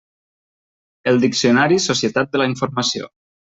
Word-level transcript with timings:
El 1.11 1.21
Diccionari 1.25 1.79
Societat 1.87 2.35
de 2.35 2.45
la 2.45 2.51
informació. 2.57 3.15